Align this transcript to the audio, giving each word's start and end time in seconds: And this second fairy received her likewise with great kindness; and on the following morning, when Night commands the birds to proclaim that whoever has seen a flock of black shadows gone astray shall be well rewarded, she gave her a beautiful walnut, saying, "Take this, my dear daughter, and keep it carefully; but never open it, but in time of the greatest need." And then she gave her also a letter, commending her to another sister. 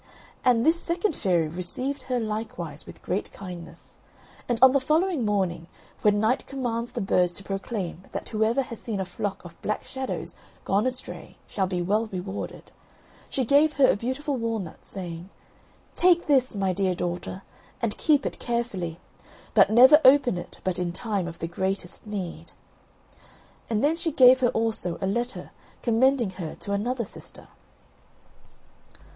And 0.43 0.65
this 0.65 0.81
second 0.81 1.13
fairy 1.15 1.47
received 1.47 2.01
her 2.09 2.19
likewise 2.19 2.87
with 2.87 3.03
great 3.03 3.31
kindness; 3.31 3.99
and 4.49 4.57
on 4.59 4.71
the 4.71 4.79
following 4.79 5.23
morning, 5.23 5.67
when 6.01 6.19
Night 6.19 6.47
commands 6.47 6.93
the 6.93 7.01
birds 7.01 7.31
to 7.33 7.43
proclaim 7.43 8.05
that 8.11 8.29
whoever 8.29 8.63
has 8.63 8.81
seen 8.81 8.99
a 8.99 9.05
flock 9.05 9.45
of 9.45 9.61
black 9.61 9.83
shadows 9.83 10.35
gone 10.65 10.87
astray 10.87 11.37
shall 11.45 11.67
be 11.67 11.83
well 11.83 12.07
rewarded, 12.07 12.71
she 13.29 13.45
gave 13.45 13.73
her 13.73 13.91
a 13.91 13.95
beautiful 13.95 14.35
walnut, 14.37 14.83
saying, 14.83 15.29
"Take 15.95 16.25
this, 16.25 16.55
my 16.55 16.73
dear 16.73 16.95
daughter, 16.95 17.43
and 17.79 17.95
keep 17.99 18.25
it 18.25 18.39
carefully; 18.39 18.99
but 19.53 19.69
never 19.69 20.01
open 20.03 20.35
it, 20.35 20.59
but 20.63 20.79
in 20.79 20.91
time 20.91 21.27
of 21.27 21.37
the 21.37 21.47
greatest 21.47 22.07
need." 22.07 22.53
And 23.69 23.83
then 23.83 23.95
she 23.95 24.11
gave 24.11 24.39
her 24.39 24.49
also 24.49 24.97
a 24.99 25.05
letter, 25.05 25.51
commending 25.83 26.31
her 26.41 26.55
to 26.55 26.71
another 26.71 27.05
sister. 27.05 27.49